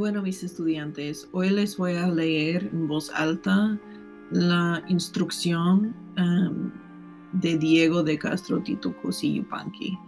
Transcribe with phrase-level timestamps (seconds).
[0.00, 3.78] Bueno, mis estudiantes, hoy les voy a leer en voz alta
[4.30, 6.72] la instrucción um,
[7.38, 9.98] de Diego de Castro Tito Cosi Yupanqui.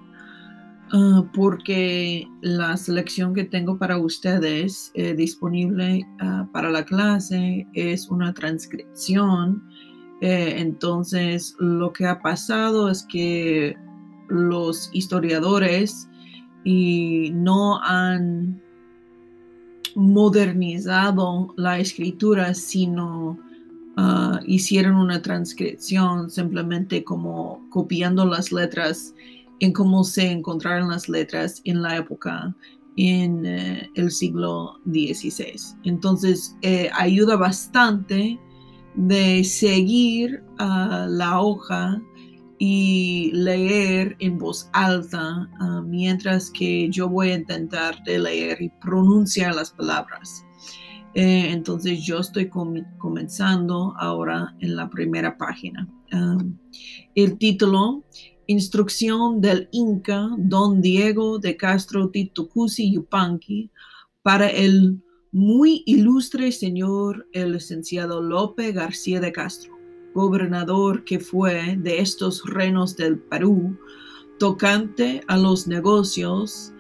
[0.95, 8.09] Uh, porque la selección que tengo para ustedes eh, disponible uh, para la clase es
[8.09, 9.63] una transcripción.
[10.23, 13.77] Eh, entonces, lo que ha pasado es que
[14.31, 16.09] los historiadores
[16.65, 18.62] y no han
[19.95, 23.39] modernizado la escritura, sino
[23.97, 29.15] uh, hicieron una transcripción simplemente como copiando las letras
[29.61, 32.55] en cómo se encontraron las letras en la época
[32.97, 35.77] en uh, el siglo XVI.
[35.85, 38.39] Entonces eh, ayuda bastante
[38.95, 42.03] de seguir uh, la hoja
[42.65, 48.69] y leer en voz alta ah, mientras que yo voy a intentar de leer y
[48.69, 50.45] pronunciar las palabras.
[51.15, 52.49] Eh, entonces yo estoy
[52.99, 55.89] comenzando ahora en la primera página.
[56.13, 56.39] Ah,
[57.17, 58.05] el título,
[58.47, 63.73] Instrucción del Inca Don Diego de Castro Titucusi Yupanqui
[64.23, 69.72] para el muy ilustre señor el licenciado Lope García de Castro
[70.15, 73.77] gobernador que fue de estos reinos del Perú,
[74.39, 76.73] tocante a los negocios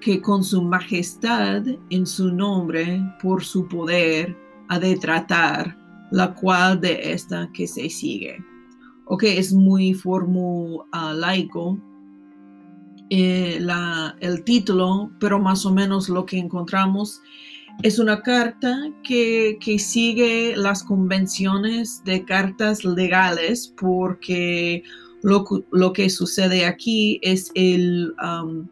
[0.00, 4.36] que con su majestad en su nombre, por su poder,
[4.68, 5.76] ha de tratar,
[6.10, 8.42] la cual de esta que se sigue.
[9.06, 11.78] Ok, es muy formulaico
[13.10, 13.60] eh,
[14.20, 17.20] el título, pero más o menos lo que encontramos
[17.82, 24.82] es una carta que, sigue las convenciones de cartas legales porque
[25.22, 28.66] lo, que sucede aquí es el um,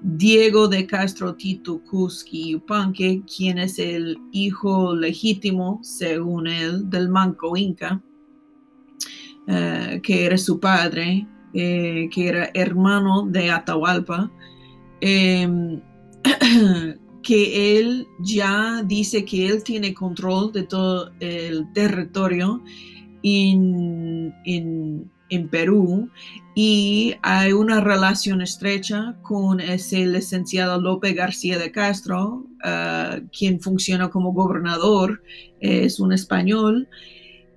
[0.00, 7.56] Diego de Castro Tito Kuski Yupanque, quien es el hijo legítimo, según él, del manco
[7.56, 8.00] inca,
[9.48, 14.30] eh, que era su padre, eh, que era hermano de Atahualpa.
[15.00, 15.80] Em,
[17.28, 22.62] que él ya dice que él tiene control de todo el territorio
[23.22, 24.32] en,
[25.50, 26.08] Perú
[26.54, 34.08] y hay una relación estrecha con ese licenciado López García de Castro, ah, quien funciona
[34.08, 35.22] como gobernador,
[35.60, 36.88] es un español.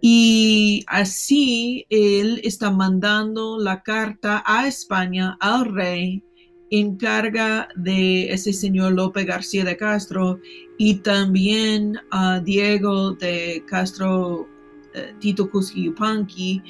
[0.01, 6.25] Y así él está mandando la carta a España al rey
[6.71, 10.39] encarga de ese señor López García de Castro
[10.77, 14.47] y también a Diego de Castro
[14.93, 16.63] eh, Tito Yupanqui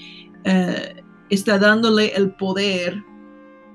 [0.44, 3.04] eh, está dándole el poder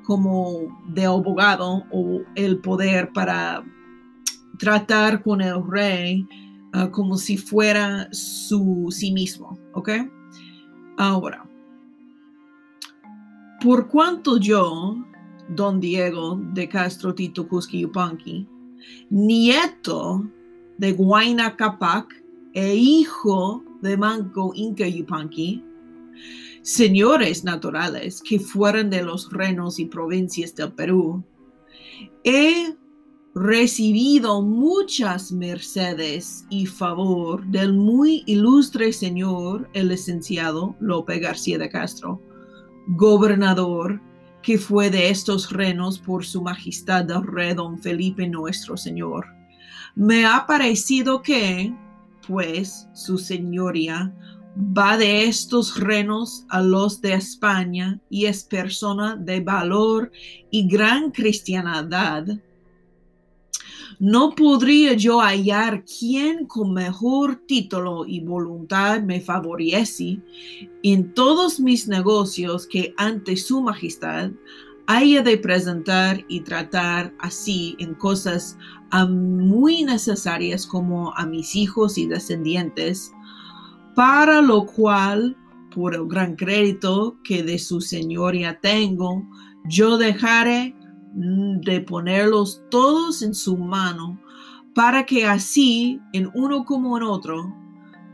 [0.04, 3.64] como de abogado o el poder para
[4.58, 6.26] tratar con el rey
[6.72, 9.90] ah, como si fuera su sí mismo, ¿ok?
[10.96, 11.44] Ahora,
[13.60, 14.96] por cuanto yo
[15.48, 18.46] don Diego de Castro Tito Cusqui Yupanqui,
[19.10, 20.24] nieto
[20.78, 22.12] de Guayna Capac
[22.54, 25.62] e hijo de Manco Inca Yupanqui,
[26.62, 31.22] señores naturales que fueron de los reinos y provincias del Perú,
[32.24, 32.74] he
[33.34, 42.20] recibido muchas mercedes y favor del muy ilustre señor el licenciado Lope García de Castro,
[42.88, 44.00] gobernador
[44.46, 49.26] que fue de estos renos por su majestad del rey don Felipe nuestro Señor.
[49.96, 51.74] Me ha parecido que,
[52.28, 54.14] pues, su señoría
[54.56, 60.12] va de estos renos a los de España y es persona de valor
[60.52, 62.24] y gran cristianidad
[63.98, 70.20] no podría yo hallar quien con mejor título y voluntad me favorece
[70.82, 74.30] en todos mis negocios que ante su majestad
[74.86, 78.56] haya de presentar y tratar así en cosas
[79.08, 83.12] muy necesarias como a mis hijos y descendientes,
[83.94, 85.36] para lo cual,
[85.74, 89.26] por el gran crédito que de su señoría tengo,
[89.68, 90.74] yo dejaré
[91.16, 94.20] de ponerlos todos en su mano
[94.74, 97.54] para que así en uno como en otro,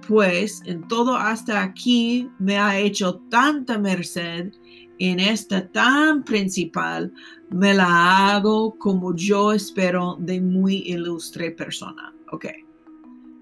[0.07, 4.53] pues en todo hasta aquí me ha hecho tanta merced,
[5.01, 7.13] en esta tan principal
[7.51, 12.15] me la hago como yo espero de muy ilustre persona.
[12.31, 12.47] Ok.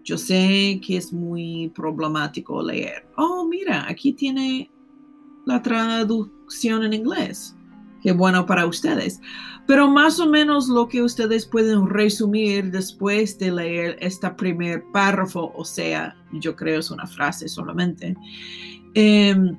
[0.02, 3.06] Yo sé que es muy problemático leer.
[3.16, 4.70] Oh, mira, aquí tiene
[5.44, 7.54] la traducción en inglés.
[8.02, 9.20] Qué bueno para ustedes.
[9.66, 15.52] Pero más o menos lo que ustedes pueden resumir después de leer este primer párrafo,
[15.54, 18.16] o sea, yo creo es una frase solamente.
[18.94, 19.56] Em,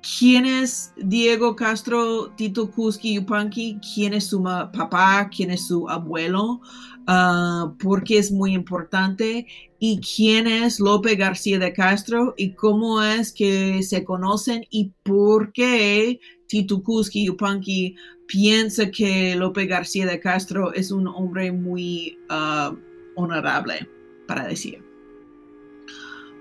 [0.00, 3.78] ¿Quién es Diego Castro, Tito Kuski Yupanqui?
[3.94, 5.28] ¿Quién es su papá?
[5.28, 6.60] ¿Quién es su abuelo?
[7.08, 9.46] Uh, ¿Por qué es muy importante?
[9.78, 12.32] ¿Y quién es López García de Castro?
[12.36, 14.64] ¿Y cómo es que se conocen?
[14.70, 17.94] ¿Y por qué Tito Kuski Yupanqui
[18.26, 22.74] piensa que López García de Castro es un hombre muy uh,
[23.16, 23.86] honorable,
[24.26, 24.82] para decir?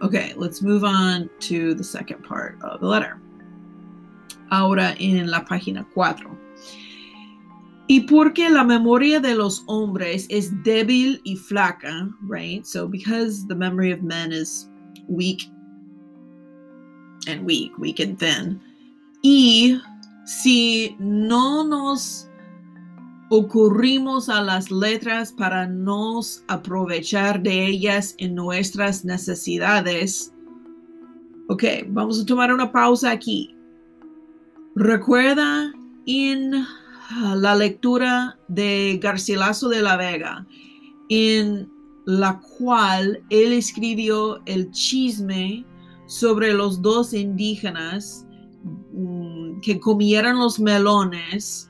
[0.01, 3.19] Okay, let's move on to the second part of the letter.
[4.49, 6.37] ahora en la página 4.
[7.87, 12.65] Y porque la memoria de los hombres es débil y flaca, right?
[12.65, 14.69] So because the memory of men is
[15.07, 15.43] weak
[17.27, 18.59] and weak, weak and thin.
[19.23, 19.81] Y
[20.27, 22.27] si no nos
[23.29, 30.33] ocurrimos a las letras para nos aprovechar de ellas en nuestras necesidades.
[31.47, 33.55] Ok, vamos a tomar una pausa aquí.
[34.75, 35.71] Recuerda
[36.05, 36.65] en
[37.35, 40.45] la lectura de Garcilaso de la Vega,
[41.07, 41.71] en
[42.05, 45.65] la cual él escribió el chisme
[46.05, 48.26] sobre los dos indígenas
[49.61, 51.69] que comieran los melones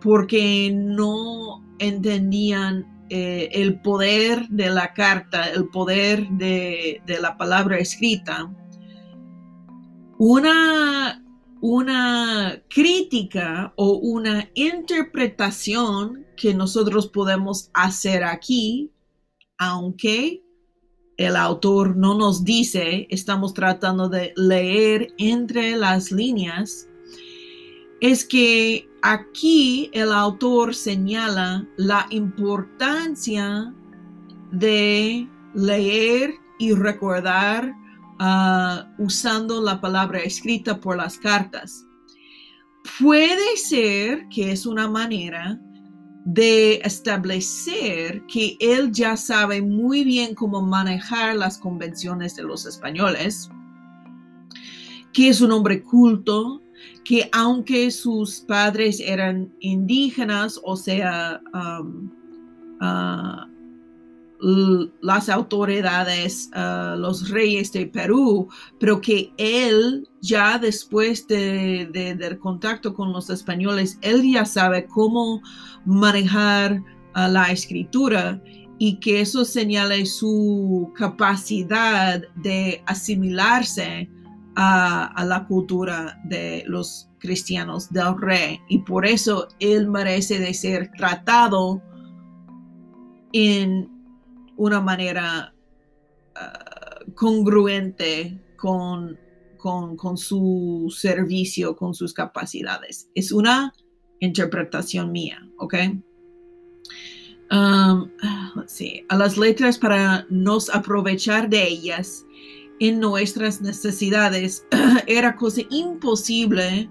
[0.00, 7.78] porque no entendían eh, el poder de la carta, el poder de, de la palabra
[7.78, 8.50] escrita.
[10.18, 11.20] Una
[11.60, 18.90] una crítica o una interpretación que nosotros podemos hacer aquí,
[19.58, 20.42] aunque
[21.18, 26.88] el autor no nos dice, estamos tratando de leer entre las líneas,
[28.00, 33.74] es que aquí el autor señala la importancia
[34.52, 37.74] de leer y recordar
[38.22, 41.86] Ah, usando la palabra escrita por las cartas.
[43.00, 45.58] Puede ser que es una manera
[46.26, 53.48] de establecer que él ya sabe muy bien cómo manejar las convenciones de los españoles,
[55.14, 56.60] que es un hombre culto,
[57.04, 62.10] que aunque sus padres eran indígenas, o sea, um,
[62.80, 63.46] ah,
[65.02, 68.48] las autoridades, uh, los reyes de Perú,
[68.78, 75.42] pero que él ya después de, del contacto con los españoles, él ya sabe cómo
[75.84, 76.80] manejar
[77.16, 78.42] uh, la escritura
[78.78, 84.08] y que eso señale su capacidad de asimilarse
[84.56, 90.90] a, la cultura de los cristianos del rey y por eso él merece de ser
[90.96, 91.82] tratado
[93.32, 93.88] en
[94.56, 95.54] una manera
[96.34, 99.18] ah, congruente con,
[99.56, 103.08] con, su servicio, con sus capacidades.
[103.14, 103.72] Es una
[104.20, 105.74] interpretación mía, ¿ok?
[107.50, 108.10] Um,
[108.54, 109.04] let's see.
[109.08, 112.24] A las letras para nos aprovechar de ellas
[112.80, 114.66] en nuestras necesidades
[115.06, 116.88] era cosa imposible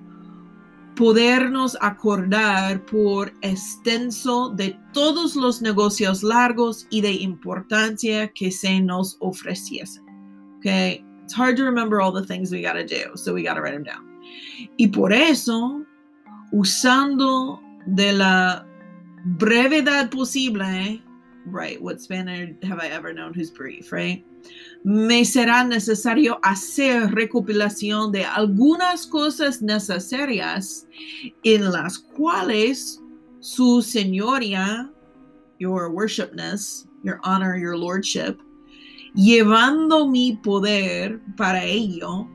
[0.96, 9.18] podernos acordar por extenso de todos los negocios largos y de importancia que se nos
[9.22, 10.04] ofreciesen.
[10.58, 13.74] Okay, it's hard to remember all the things we gotta do, so we gotta write
[13.74, 14.06] them down.
[14.78, 15.86] Y por eso,
[16.52, 18.66] usando de la
[19.38, 21.02] brevedad posible,
[21.46, 21.82] right?
[21.82, 24.26] What Spaniard have I ever known who's brief, right?
[24.84, 30.88] me será necesario hacer recopilación de algunas cosas necesarias
[31.44, 33.02] en las cuales
[33.40, 34.92] su señoría,
[35.60, 38.38] your worshipness, your honor, your lordship,
[39.16, 42.28] llevando mi poder para ello,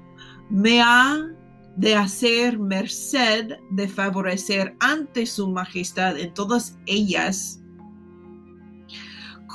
[0.50, 1.30] me ha
[1.76, 7.63] de hacer merced de favorecer ante su majestad en todas ellas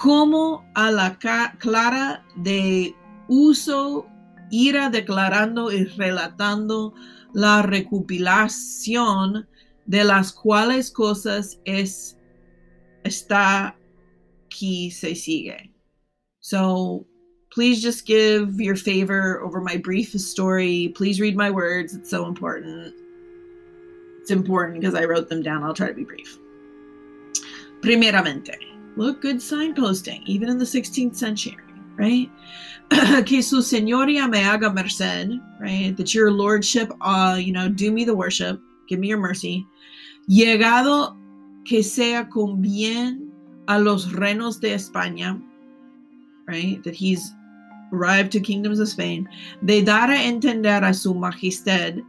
[0.01, 1.18] como a la
[1.60, 2.96] clara de
[3.27, 4.08] uso
[4.50, 6.94] irá declarando y relatando
[7.34, 9.46] la recopilación
[9.86, 12.18] de las cuales cosas es
[13.03, 13.75] está
[14.46, 15.70] aquí se sigue.
[16.39, 17.06] So
[17.53, 20.94] please just give your favor over my brief story.
[20.96, 21.94] Please read my words.
[21.94, 22.94] It's so important.
[24.22, 25.63] It's important because I wrote them down.
[25.63, 26.39] I'll try to be brief.
[27.82, 28.68] Primeramente.
[29.00, 31.58] Look, good signposting, even in the 16th century,
[31.96, 32.29] right?
[33.25, 35.96] que su señoría me haga merced, right?
[35.96, 38.60] That your lordship, uh, you know, do me the worship.
[38.89, 39.65] give me your mercy.
[40.27, 41.15] Llegado
[41.63, 43.32] que sea con bien
[43.68, 45.41] a los reinos de España,
[46.48, 46.84] right?
[46.84, 47.34] That he's
[47.94, 49.29] arrived to kingdoms of Spain,
[49.63, 52.03] de dar a entender a su majestad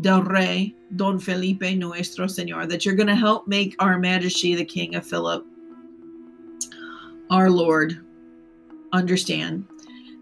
[0.00, 4.64] del rey Don Felipe nuestro Señor, that you're going to help make our majesty the
[4.64, 5.46] king of Philip,
[7.30, 8.04] our Lord,
[8.92, 9.66] understand.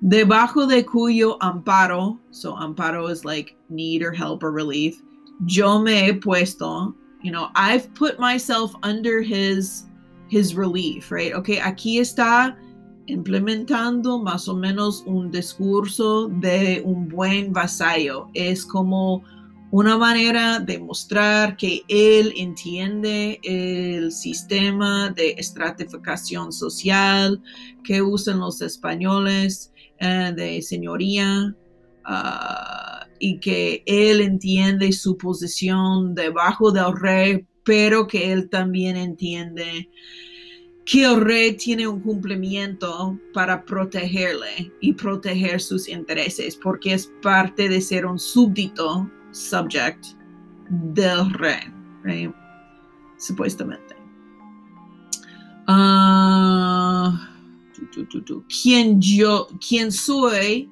[0.05, 5.01] Debajo de cuyo amparo, so amparo is like need or help or relief,
[5.47, 9.85] yo me he puesto, you know, I've put myself under his
[10.29, 11.33] his relief, right?
[11.33, 12.57] Okay, aquí está
[13.09, 18.29] implementando más o menos un discurso de un buen vasallo.
[18.35, 19.23] Es como
[19.77, 27.43] una manera de mostrar que él entiende el sistema de estratificación social
[27.83, 31.53] que usan los españoles eh, de señoría
[32.07, 39.91] uh, y que él entiende su posición debajo del rey, pero que él también entiende
[40.87, 47.69] que el rey tiene un cumplimiento para protegerle y proteger sus intereses, porque es parte
[47.69, 50.15] de ser un súbdito, subject,
[50.95, 51.69] del rey,
[52.03, 52.35] right?
[53.19, 53.97] supuestamente.
[55.67, 57.17] Uh,
[59.01, 60.69] yo, quien soy,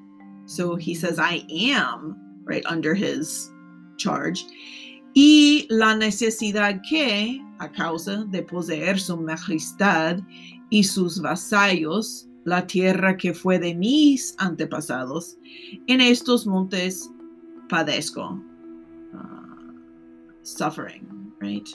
[0.46, 3.50] so he says, I am, right, under his
[3.96, 4.44] charge,
[5.14, 10.20] y la necesidad que, a causa de poseer su majestad
[10.70, 15.36] y sus vasallos, la tierra que fue de mis antepasados,
[15.86, 17.10] en estos montes
[17.68, 18.42] padezco.
[20.42, 21.68] Uh, suffering, right?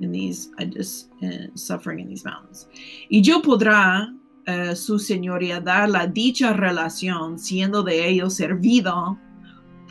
[0.00, 2.68] In these, I just, uh, suffering in these mountains.
[3.10, 4.14] Y yo podrá,
[4.46, 9.18] uh, su señoría, dar la dicha relación, siendo de ello servido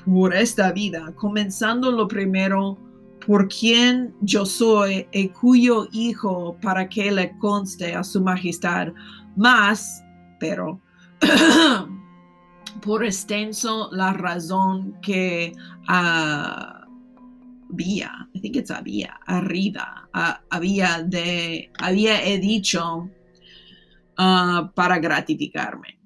[0.06, 2.78] por esta vida, comenzando lo primero
[3.26, 8.94] por quien yo soy y cuyo hijo para que le conste a su majestad,
[9.36, 10.02] más,
[10.40, 10.80] pero
[12.82, 15.52] por extenso la razón que
[17.72, 20.08] había, I think it's había, arriba,
[20.52, 23.10] había de, había he dicho
[24.18, 25.98] uh, para gratificarme.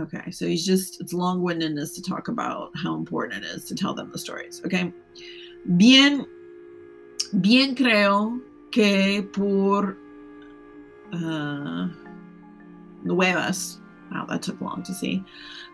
[0.00, 3.74] Okay, so he's just, it's long windedness to talk about how important it is to
[3.74, 4.60] tell them the stories.
[4.64, 4.92] Okay.
[5.76, 6.26] Bien,
[7.40, 8.40] bien creo
[8.72, 9.96] que por
[11.12, 11.88] uh,
[13.04, 15.22] nuevas, wow, that took long to see.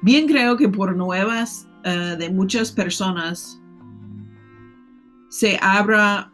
[0.05, 3.59] Bien creo que por nuevas uh, de muchas personas
[5.31, 6.31] se abra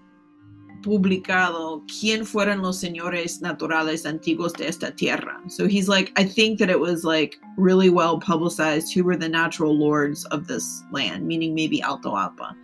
[0.83, 5.41] publicado quién fueron los señores naturales antiguos de esta tierra.
[5.49, 9.29] So he's like, I think that it was like really well publicized who were the
[9.29, 12.55] natural lords of this land, meaning maybe Alto Alpa.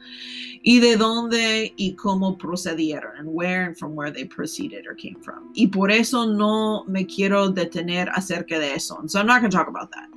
[0.64, 5.20] Y de dónde y cómo procedieron, and where and from where they proceeded or came
[5.20, 5.50] from.
[5.56, 9.02] Y por eso no me quiero detener acerca de eso.
[9.08, 10.08] So I'm not going to talk about that.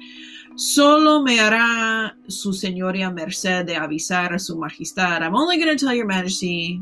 [0.55, 5.21] Solo me hará su señoría merced de avisar a su majestad.
[5.21, 6.81] I'm only going to tell your majesty,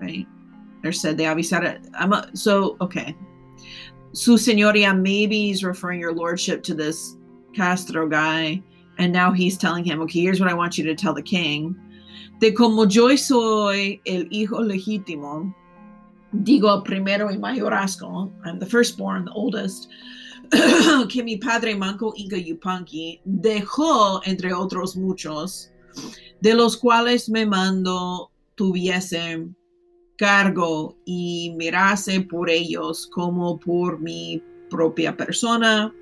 [0.00, 0.26] right?
[0.92, 1.84] said de avisar.
[1.94, 3.16] I'm a, so okay.
[4.12, 7.16] Su señoría, maybe he's referring your lordship to this
[7.54, 8.62] Castro guy,
[8.98, 11.74] and now he's telling him, okay, here's what I want you to tell the king.
[12.38, 15.52] De como yo soy el hijo legítimo,
[16.34, 19.88] digo primero y mayorazgo, I'm the firstborn, the oldest,
[21.08, 25.70] que mi padre Manco Inca Yupanqui dejó, entre otros muchos,
[26.40, 29.46] de los cuales me mando tuviese
[30.16, 35.92] cargo y mirase por ellos como por mi propia persona,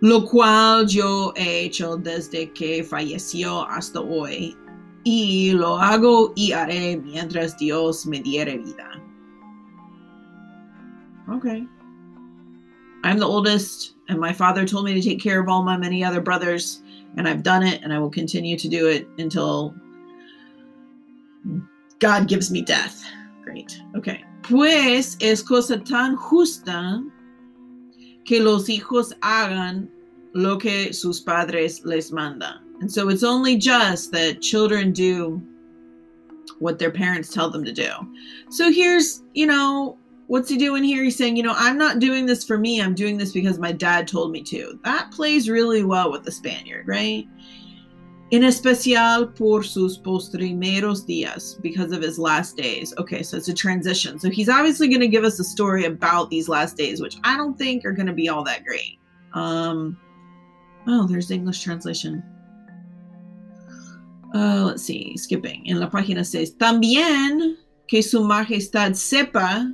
[0.00, 4.56] lo cual yo he hecho desde que falleció hasta hoy,
[5.04, 8.90] y lo hago y haré mientras Dios me diere vida.
[11.28, 11.68] Okay.
[13.06, 16.02] I'm the oldest, and my father told me to take care of all my many
[16.02, 16.82] other brothers,
[17.16, 19.74] and I've done it, and I will continue to do it until
[22.00, 23.04] God gives me death.
[23.44, 23.80] Great.
[23.96, 24.24] Okay.
[24.42, 27.02] Pues es cosa tan justa
[28.24, 29.88] que los hijos hagan
[30.34, 32.60] lo que sus padres les manda.
[32.80, 35.40] And so it's only just that children do
[36.58, 37.90] what their parents tell them to do.
[38.50, 41.02] So here's, you know, what's he doing here?
[41.04, 42.80] He's saying, you know, I'm not doing this for me.
[42.80, 44.78] I'm doing this because my dad told me to.
[44.84, 47.26] That plays really well with the Spaniard, right?
[48.32, 52.92] en especial por sus postrimeros días, because of his last days.
[52.98, 54.18] Okay, so it's a transition.
[54.18, 57.36] So he's obviously going to give us a story about these last days, which I
[57.36, 58.98] don't think are going to be all that great.
[59.32, 59.96] Um,
[60.88, 62.22] oh, there's the English translation.
[64.34, 65.68] Uh, let's see, skipping.
[65.68, 67.56] En la página says, También
[67.86, 69.72] que su majestad sepa,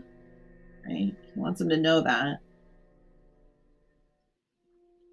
[0.86, 1.14] right?
[1.34, 2.40] He wants him to know that.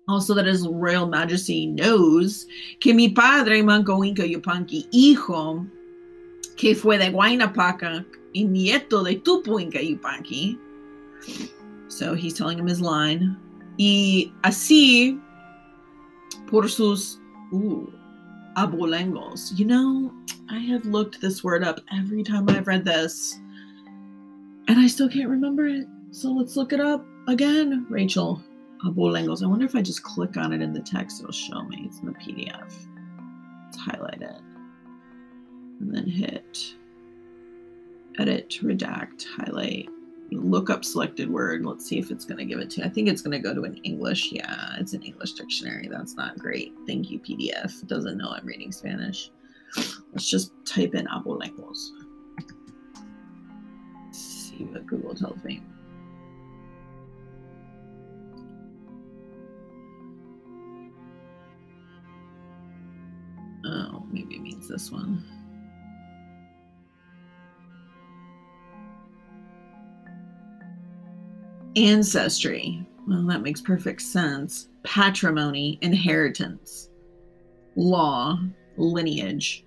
[0.08, 2.48] Also, that his royal majesty knows
[2.80, 5.68] que mi padre, Manco Inca Yupanqui, hijo,
[6.58, 10.58] que fue de Guaynapaca y nieto de Tupu Inca Yupanqui.
[11.90, 13.38] So he's telling him his line.
[13.78, 15.20] Y así,
[16.48, 17.20] por sus
[17.54, 17.94] ooh,
[18.58, 19.58] abolengos.
[19.58, 20.12] You know,
[20.50, 23.40] I have looked this word up every time I've read this,
[24.70, 25.88] and I still can't remember it.
[26.12, 27.88] So let's look it up again.
[27.90, 28.42] Rachel,
[28.86, 29.44] abolengos.
[29.44, 31.84] I wonder if I just click on it in the text, it'll show me.
[31.86, 32.72] It's in the PDF.
[33.66, 34.42] Let's highlight it.
[35.82, 36.76] And then hit
[38.20, 39.90] edit, redact, highlight,
[40.32, 41.66] look up selected word.
[41.66, 42.82] Let's see if it's going to give it to.
[42.82, 42.86] you.
[42.86, 44.32] I think it's going to go to an English.
[44.32, 45.88] Yeah, it's an English dictionary.
[45.90, 46.74] That's not great.
[46.86, 47.82] Thank you, PDF.
[47.82, 49.32] It doesn't know I'm reading Spanish.
[50.12, 51.08] Let's just type in
[54.66, 55.62] what Google tells me.
[63.66, 65.24] Oh, maybe it means this one.
[71.76, 72.86] Ancestry.
[73.08, 74.70] Well, that makes perfect sense.
[74.84, 76.90] Patrimony, inheritance,
[77.76, 78.40] law,
[78.78, 79.66] lineage.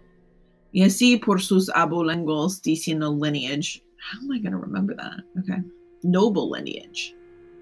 [0.72, 3.82] Y así por sus abolengos diciendo lineage.
[4.02, 5.22] How am I going to remember that?
[5.40, 5.62] Okay.
[6.02, 7.14] Noble lineage.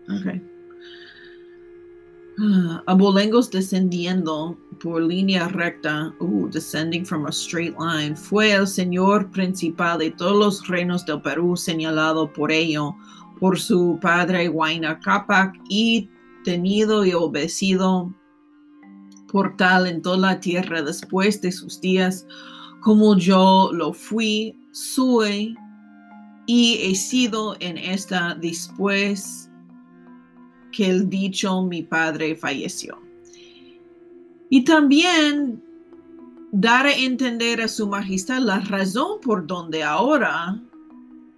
[0.09, 0.41] Okay.
[2.39, 9.31] Uh, abolengos descendiendo por línea recta, uh, descending from a straight line, fue el señor
[9.31, 12.97] principal de todos los reinos del Perú señalado por ello
[13.39, 16.09] por su padre Huayna Capac y
[16.45, 18.15] tenido y obedecido
[19.29, 22.27] por tal en toda la tierra después de sus días,
[22.81, 25.55] como yo lo fui, soy
[26.47, 29.51] y he sido en esta después
[30.73, 33.01] que el dicho mi padre falleció.
[34.49, 35.63] Y también
[36.53, 40.61] dar a entender a su majestad la razón por donde ahora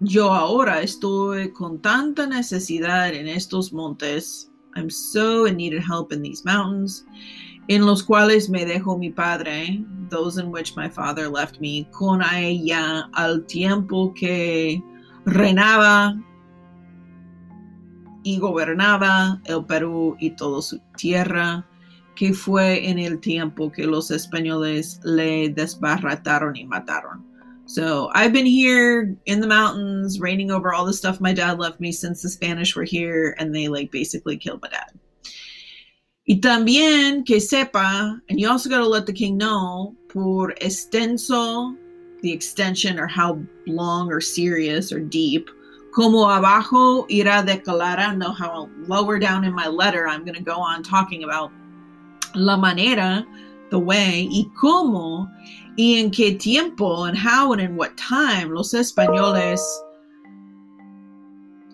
[0.04, 4.50] yo ahora estoy con tanta necesidad en estos montes.
[4.74, 7.06] I'm so in need of help in these mountains,
[7.68, 12.20] en los cuales me dejó mi padre, those in which my father left me, con
[12.34, 14.82] ella al tiempo que
[15.26, 16.16] reinaba
[18.24, 21.66] y gobernaba el Perú y toda su tierra,
[22.14, 27.24] que fue en el tiempo que los españoles le desbarataron y mataron.
[27.66, 31.80] So I've been here in the mountains, reigning over all the stuff my dad left
[31.80, 34.92] me since the Spanish were here, and they like basically killed my dad.
[36.28, 41.76] Y también que sepa, and you also got to let the king know, por extenso,
[42.22, 45.50] the extension or how long or serious or deep,
[45.94, 50.82] como abajo irá declarando, how lower down in my letter I'm going to go on
[50.82, 51.52] talking about
[52.34, 53.26] la manera,
[53.70, 55.28] the way, y como
[55.76, 59.60] y en qué tiempo and how and in what time los españoles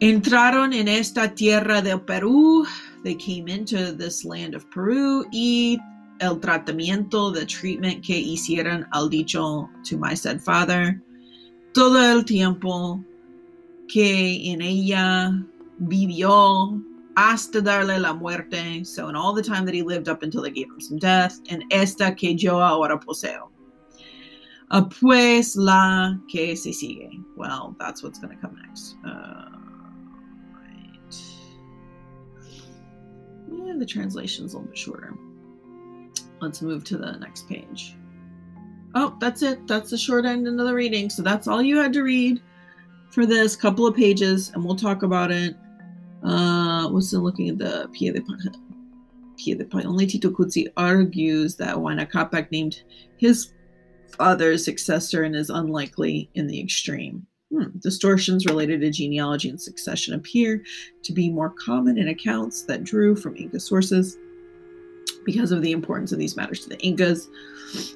[0.00, 2.66] entraron en esta tierra del Perú.
[3.04, 5.78] They came into this land of Peru y
[6.20, 11.00] el tratamiento, the treatment que hicieron al dicho to my said father.
[11.72, 13.02] Todo el tiempo
[13.88, 15.44] que en ella
[15.78, 16.82] vivió
[17.16, 18.84] hasta darle la muerte.
[18.84, 21.40] So in all the time that he lived up until they gave him some death.
[21.48, 23.50] En esta que yo ahora poseo.
[24.70, 27.10] Uh, pues la que se sigue.
[27.36, 28.96] Well, that's what's going to come next.
[29.02, 29.48] Uh,
[30.52, 31.14] right.
[33.50, 35.14] Yeah, the translation's a little bit shorter.
[36.40, 37.96] Let's move to the next page.
[38.94, 39.66] Oh, that's it.
[39.66, 41.10] That's the short end of the reading.
[41.10, 42.40] So that's all you had to read
[43.10, 45.56] for this couple of pages, and we'll talk about it.
[46.22, 48.22] Uh, what's in looking at the Pia de
[49.36, 52.82] Pia de Only Tito Kutsi argues that Huayna Capac named
[53.16, 53.52] his
[54.16, 57.26] father's successor and is unlikely in the extreme.
[57.52, 57.78] Hmm.
[57.78, 60.62] Distortions related to genealogy and succession appear
[61.02, 64.18] to be more common in accounts that drew from Inca sources
[65.28, 67.28] because of the importance of these matters to the Incas.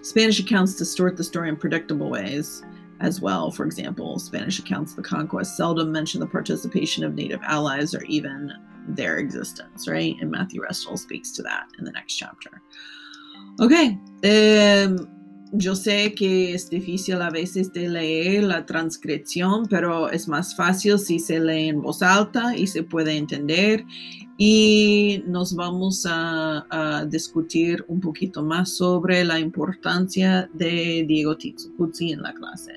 [0.03, 2.63] Spanish accounts distort the story in predictable ways
[3.01, 3.51] as well.
[3.51, 8.03] For example, Spanish accounts of the conquest seldom mention the participation of native allies or
[8.03, 8.53] even
[8.87, 10.15] their existence, right?
[10.21, 12.61] And Matthew Restall speaks to that in the next chapter.
[13.61, 13.99] Okay.
[14.25, 15.09] Um,
[15.53, 20.99] yo sé que es difícil a veces de leer la transcripción, pero es más fácil
[20.99, 23.85] si se lee en voz alta y se puede entender.
[24.39, 32.23] Y nos vamos a, discutir un poquito más sobre la importancia de Diego Tizzi en
[32.23, 32.73] la clase.